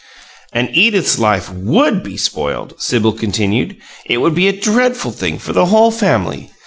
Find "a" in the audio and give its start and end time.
4.47-4.51